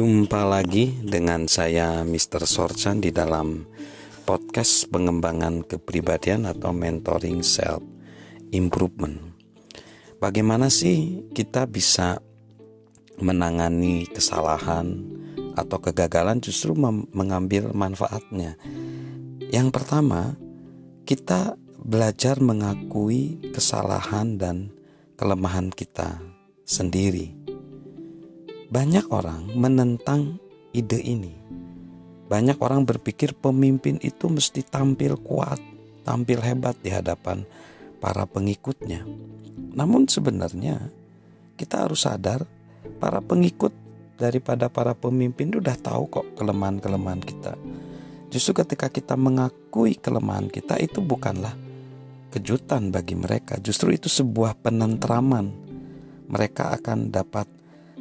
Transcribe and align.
Jumpa 0.00 0.48
lagi 0.48 0.96
dengan 1.04 1.44
saya 1.44 2.00
Mr. 2.08 2.48
Sorchan 2.48 3.04
di 3.04 3.12
dalam 3.12 3.68
podcast 4.24 4.88
pengembangan 4.88 5.60
kepribadian 5.60 6.48
atau 6.48 6.72
mentoring 6.72 7.44
self 7.44 7.84
improvement. 8.48 9.20
Bagaimana 10.16 10.72
sih 10.72 11.28
kita 11.36 11.68
bisa 11.68 12.16
menangani 13.20 14.08
kesalahan 14.08 15.04
atau 15.52 15.76
kegagalan 15.76 16.40
justru 16.40 16.72
mengambil 17.12 17.68
manfaatnya? 17.76 18.56
Yang 19.52 19.68
pertama, 19.68 20.32
kita 21.04 21.60
belajar 21.76 22.40
mengakui 22.40 23.52
kesalahan 23.52 24.40
dan 24.40 24.72
kelemahan 25.20 25.68
kita 25.68 26.24
sendiri 26.64 27.39
banyak 28.70 29.10
orang 29.10 29.50
menentang 29.58 30.38
ide 30.70 31.02
ini. 31.02 31.34
Banyak 32.30 32.62
orang 32.62 32.86
berpikir 32.86 33.34
pemimpin 33.34 33.98
itu 33.98 34.30
mesti 34.30 34.62
tampil 34.62 35.18
kuat, 35.18 35.58
tampil 36.06 36.38
hebat 36.38 36.78
di 36.78 36.94
hadapan 36.94 37.42
para 37.98 38.22
pengikutnya. 38.30 39.02
Namun 39.74 40.06
sebenarnya 40.06 40.86
kita 41.58 41.82
harus 41.82 42.06
sadar 42.06 42.46
para 43.02 43.18
pengikut 43.18 43.74
daripada 44.14 44.70
para 44.70 44.94
pemimpin 44.94 45.50
sudah 45.50 45.74
tahu 45.74 46.06
kok 46.06 46.26
kelemahan-kelemahan 46.38 47.26
kita. 47.26 47.58
Justru 48.30 48.62
ketika 48.62 48.86
kita 48.86 49.18
mengakui 49.18 49.98
kelemahan 49.98 50.46
kita 50.46 50.78
itu 50.78 51.02
bukanlah 51.02 51.58
kejutan 52.30 52.94
bagi 52.94 53.18
mereka, 53.18 53.58
justru 53.58 53.98
itu 53.98 54.06
sebuah 54.06 54.62
penentraman. 54.62 55.50
Mereka 56.30 56.78
akan 56.78 57.10
dapat 57.10 57.59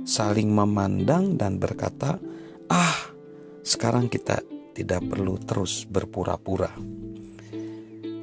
saling 0.09 0.49
memandang 0.49 1.37
dan 1.37 1.61
berkata, 1.61 2.17
"Ah, 2.65 3.13
sekarang 3.61 4.09
kita 4.09 4.41
tidak 4.73 5.05
perlu 5.05 5.37
terus 5.37 5.85
berpura-pura." 5.85 6.73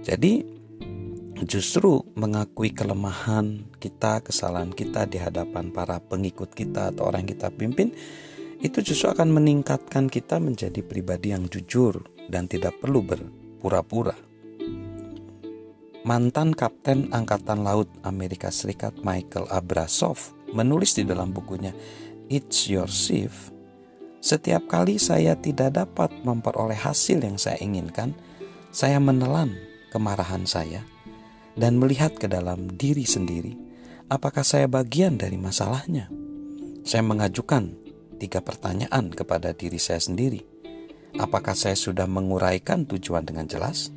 Jadi, 0.03 0.43
justru 1.47 2.03
mengakui 2.19 2.75
kelemahan 2.75 3.71
kita, 3.79 4.27
kesalahan 4.27 4.75
kita 4.75 5.07
di 5.07 5.23
hadapan 5.23 5.71
para 5.71 6.03
pengikut 6.03 6.51
kita 6.51 6.91
atau 6.91 7.07
orang 7.07 7.23
yang 7.23 7.33
kita 7.39 7.49
pimpin, 7.55 7.95
itu 8.59 8.83
justru 8.83 9.13
akan 9.13 9.31
meningkatkan 9.31 10.11
kita 10.11 10.43
menjadi 10.43 10.83
pribadi 10.83 11.31
yang 11.31 11.47
jujur 11.47 12.03
dan 12.27 12.51
tidak 12.51 12.75
perlu 12.83 13.05
berpura-pura. 13.05 14.17
Mantan 16.07 16.55
Kapten 16.55 17.11
Angkatan 17.11 17.67
Laut 17.67 17.91
Amerika 18.07 18.55
Serikat 18.55 18.95
Michael 19.03 19.51
Abrasov 19.51 20.36
menulis 20.55 20.95
di 20.99 21.03
dalam 21.03 21.35
bukunya 21.35 21.73
It's 22.27 22.67
Your 22.67 22.91
Shift, 22.91 23.57
setiap 24.27 24.67
kali 24.67 24.99
saya 24.99 25.39
tidak 25.39 25.79
dapat 25.79 26.11
memperoleh 26.27 26.75
hasil 26.75 27.23
yang 27.23 27.39
saya 27.39 27.63
inginkan, 27.63 28.11
saya 28.75 28.99
menelan 28.99 29.55
kemarahan 29.95 30.43
saya 30.43 30.83
dan 31.55 31.79
melihat 31.79 32.19
ke 32.19 32.27
dalam 32.27 32.75
diri 32.75 33.07
sendiri, 33.07 33.55
apakah 34.11 34.43
saya 34.43 34.67
bagian 34.67 35.15
dari 35.15 35.39
masalahnya. 35.39 36.11
Saya 36.83 37.03
mengajukan 37.07 37.71
tiga 38.19 38.43
pertanyaan 38.43 39.15
kepada 39.15 39.55
diri 39.55 39.79
saya 39.79 40.03
sendiri. 40.03 40.43
Apakah 41.23 41.55
saya 41.55 41.79
sudah 41.79 42.11
menguraikan 42.11 42.83
tujuan 42.87 43.23
dengan 43.23 43.47
jelas? 43.47 43.95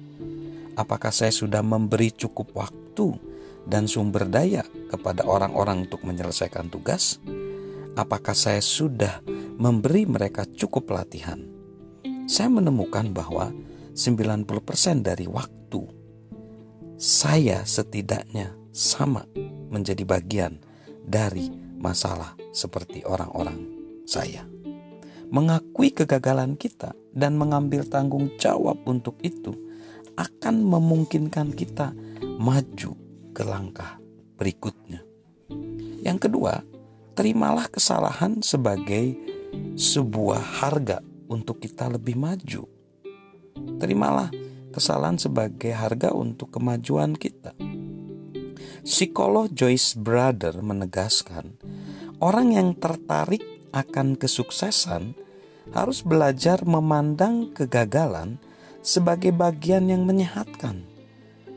Apakah 0.78 1.12
saya 1.12 1.34
sudah 1.34 1.66
memberi 1.66 2.14
cukup 2.14 2.54
waktu 2.56 3.18
dan 3.66 3.90
sumber 3.90 4.30
daya 4.30 4.64
kepada 4.88 5.26
orang-orang 5.26 5.90
untuk 5.90 6.06
menyelesaikan 6.06 6.72
tugas? 6.72 7.20
Apakah 7.98 8.38
saya 8.38 8.64
sudah 8.64 9.20
memberi 9.60 10.08
mereka 10.08 10.48
cukup 10.48 10.88
pelatihan? 10.88 11.44
Saya 12.30 12.48
menemukan 12.54 13.10
bahwa 13.12 13.52
90% 13.98 14.48
dari 15.02 15.26
waktu 15.26 15.82
saya 17.00 17.64
setidaknya 17.64 18.56
sama 18.76 19.24
menjadi 19.72 20.04
bagian 20.04 20.60
dari 21.04 21.48
masalah 21.80 22.36
seperti 22.52 23.08
orang-orang 23.08 23.60
saya. 24.04 24.44
Mengakui 25.30 25.96
kegagalan 25.96 26.60
kita 26.60 26.92
dan 27.16 27.38
mengambil 27.40 27.86
tanggung 27.86 28.34
jawab 28.36 28.82
untuk 28.84 29.16
itu 29.24 29.56
akan 30.20 30.60
memungkinkan 30.60 31.56
kita 31.56 31.96
maju 32.40 33.09
ke 33.32 33.44
langkah 33.46 34.02
berikutnya. 34.40 35.04
Yang 36.00 36.30
kedua, 36.30 36.64
terimalah 37.14 37.68
kesalahan 37.68 38.40
sebagai 38.40 39.18
sebuah 39.76 40.64
harga 40.64 41.04
untuk 41.28 41.60
kita 41.60 41.92
lebih 41.92 42.16
maju. 42.16 42.64
Terimalah 43.80 44.32
kesalahan 44.72 45.20
sebagai 45.20 45.76
harga 45.76 46.16
untuk 46.16 46.56
kemajuan 46.56 47.18
kita. 47.18 47.52
Psikolog 48.88 49.52
Joyce 49.52 50.00
Brother 50.00 50.64
menegaskan, 50.64 51.60
orang 52.24 52.56
yang 52.56 52.70
tertarik 52.80 53.44
akan 53.76 54.16
kesuksesan 54.16 55.14
harus 55.76 56.02
belajar 56.02 56.66
memandang 56.66 57.54
kegagalan 57.54 58.42
sebagai 58.82 59.36
bagian 59.36 59.92
yang 59.92 60.08
menyehatkan 60.08 60.88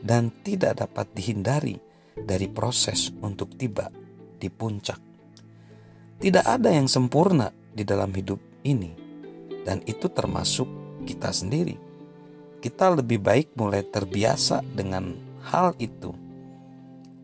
dan 0.03 0.27
tidak 0.43 0.83
dapat 0.83 1.07
dihindari 1.15 1.79
dari 2.19 2.51
proses 2.51 3.09
untuk 3.23 3.55
tiba 3.55 3.87
di 4.35 4.51
puncak. 4.51 4.99
Tidak 6.19 6.43
ada 6.43 6.69
yang 6.69 6.91
sempurna 6.91 7.47
di 7.71 7.87
dalam 7.87 8.11
hidup 8.11 8.37
ini, 8.67 8.91
dan 9.63 9.79
itu 9.87 10.11
termasuk 10.11 10.67
kita 11.07 11.31
sendiri. 11.31 11.79
Kita 12.59 12.91
lebih 12.91 13.19
baik 13.23 13.55
mulai 13.55 13.83
terbiasa 13.83 14.63
dengan 14.75 15.15
hal 15.47 15.75
itu. 15.79 16.11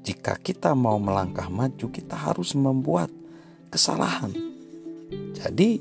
Jika 0.03 0.39
kita 0.39 0.71
mau 0.75 0.99
melangkah 0.99 1.51
maju, 1.51 1.91
kita 1.91 2.15
harus 2.15 2.55
membuat 2.55 3.11
kesalahan. 3.71 4.31
Jadi, 5.35 5.79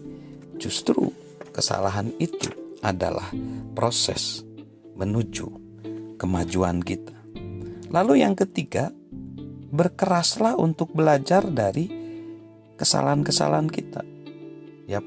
justru 0.59 1.11
kesalahan 1.51 2.11
itu 2.23 2.51
adalah 2.83 3.35
proses 3.75 4.47
menuju 4.95 5.68
kemajuan 6.19 6.83
kita. 6.83 7.15
Lalu 7.89 8.27
yang 8.27 8.35
ketiga, 8.37 8.93
berkeraslah 9.71 10.59
untuk 10.59 10.93
belajar 10.93 11.47
dari 11.49 11.89
kesalahan-kesalahan 12.77 13.69
kita. 13.71 14.03
Yap. 14.91 15.07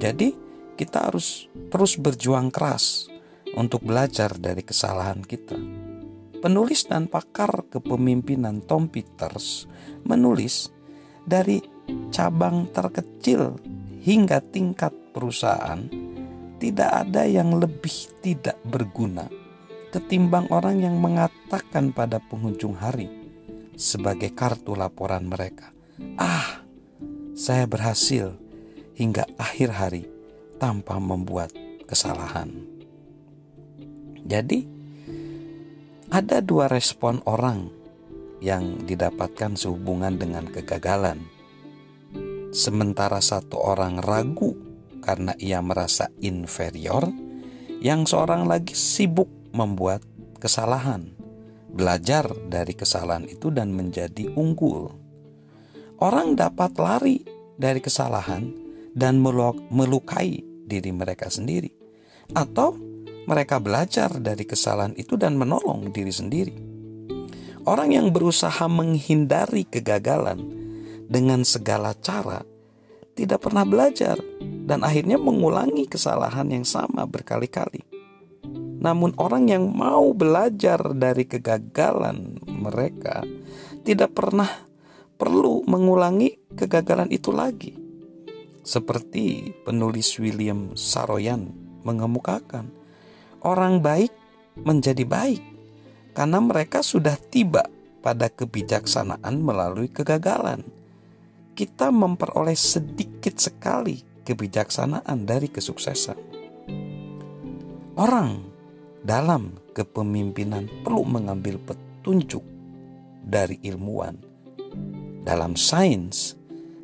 Jadi 0.00 0.36
kita 0.78 1.10
harus 1.10 1.50
terus 1.68 1.98
berjuang 1.98 2.48
keras 2.54 3.10
untuk 3.58 3.82
belajar 3.86 4.34
dari 4.38 4.62
kesalahan 4.62 5.22
kita. 5.22 5.56
Penulis 6.40 6.84
dan 6.84 7.08
pakar 7.08 7.68
kepemimpinan 7.72 8.60
Tom 8.64 8.92
Peters 8.92 9.64
menulis 10.04 10.68
dari 11.24 11.62
cabang 12.12 12.68
terkecil 12.68 13.56
hingga 14.04 14.44
tingkat 14.44 14.92
perusahaan 15.16 15.88
tidak 16.60 16.90
ada 17.08 17.24
yang 17.24 17.56
lebih 17.56 18.12
tidak 18.20 18.60
berguna 18.68 19.24
ketimbang 19.94 20.50
orang 20.50 20.82
yang 20.82 20.98
mengatakan 20.98 21.94
pada 21.94 22.18
penghujung 22.18 22.74
hari 22.74 23.06
sebagai 23.78 24.34
kartu 24.34 24.74
laporan 24.74 25.30
mereka, 25.30 25.70
"Ah, 26.18 26.66
saya 27.38 27.70
berhasil 27.70 28.34
hingga 28.98 29.22
akhir 29.38 29.70
hari 29.70 30.02
tanpa 30.58 30.98
membuat 30.98 31.54
kesalahan." 31.86 32.50
Jadi, 34.26 34.66
ada 36.10 36.42
dua 36.42 36.66
respon 36.66 37.22
orang 37.22 37.70
yang 38.42 38.82
didapatkan 38.82 39.54
sehubungan 39.54 40.18
dengan 40.18 40.50
kegagalan. 40.50 41.22
Sementara 42.50 43.22
satu 43.22 43.62
orang 43.62 44.02
ragu 44.02 44.58
karena 44.98 45.38
ia 45.38 45.62
merasa 45.62 46.10
inferior, 46.18 47.06
yang 47.78 48.10
seorang 48.10 48.50
lagi 48.50 48.74
sibuk 48.74 49.43
membuat 49.54 50.02
kesalahan, 50.42 51.14
belajar 51.70 52.26
dari 52.50 52.74
kesalahan 52.74 53.24
itu 53.30 53.54
dan 53.54 53.70
menjadi 53.70 54.34
unggul. 54.34 54.90
Orang 56.02 56.34
dapat 56.34 56.74
lari 56.76 57.22
dari 57.54 57.78
kesalahan 57.78 58.50
dan 58.92 59.22
melukai 59.70 60.42
diri 60.66 60.90
mereka 60.90 61.30
sendiri, 61.30 61.70
atau 62.34 62.74
mereka 63.24 63.62
belajar 63.62 64.10
dari 64.18 64.44
kesalahan 64.44 64.92
itu 64.98 65.14
dan 65.16 65.38
menolong 65.38 65.94
diri 65.94 66.12
sendiri. 66.12 66.56
Orang 67.64 67.96
yang 67.96 68.12
berusaha 68.12 68.68
menghindari 68.68 69.64
kegagalan 69.64 70.44
dengan 71.08 71.40
segala 71.48 71.96
cara 71.96 72.44
tidak 73.16 73.48
pernah 73.48 73.64
belajar 73.64 74.20
dan 74.68 74.84
akhirnya 74.84 75.16
mengulangi 75.16 75.88
kesalahan 75.88 76.52
yang 76.52 76.66
sama 76.68 77.08
berkali-kali. 77.08 77.93
Namun, 78.84 79.16
orang 79.16 79.48
yang 79.48 79.72
mau 79.72 80.12
belajar 80.12 80.92
dari 80.92 81.24
kegagalan 81.24 82.36
mereka 82.44 83.24
tidak 83.80 84.12
pernah 84.12 84.48
perlu 85.16 85.64
mengulangi 85.64 86.52
kegagalan 86.52 87.08
itu 87.08 87.32
lagi. 87.32 87.72
seperti 88.64 89.52
penulis 89.60 90.16
William 90.16 90.72
Saroyan 90.72 91.52
mengemukakan, 91.84 92.72
orang 93.44 93.84
baik 93.84 94.08
menjadi 94.56 95.04
baik 95.04 95.44
karena 96.16 96.40
mereka 96.40 96.80
sudah 96.80 97.12
tiba 97.28 97.68
pada 98.00 98.32
kebijaksanaan 98.32 99.36
melalui 99.36 99.92
kegagalan. 99.92 100.64
Kita 101.52 101.92
memperoleh 101.92 102.56
sedikit 102.56 103.36
sekali 103.36 104.00
kebijaksanaan 104.24 105.28
dari 105.28 105.52
kesuksesan. 105.52 106.18
Orang 108.00 108.53
dalam 109.04 109.60
kepemimpinan 109.76 110.64
perlu 110.80 111.04
mengambil 111.04 111.60
petunjuk 111.60 112.40
dari 113.20 113.60
ilmuwan. 113.60 114.16
Dalam 115.24 115.56
sains, 115.60 116.36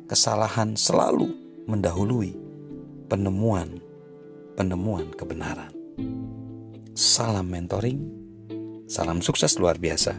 kesalahan 0.05 0.77
selalu 0.77 1.33
mendahului 1.65 2.37
penemuan-penemuan 3.09 5.09
kebenaran. 5.17 5.73
Salam 6.93 7.49
mentoring, 7.49 8.05
salam 8.85 9.25
sukses 9.25 9.57
luar 9.57 9.81
biasa 9.81 10.13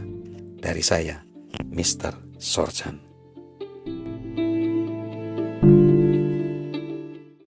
dari 0.59 0.83
saya, 0.83 1.23
Mr. 1.71 2.35
Sorchan. 2.35 3.12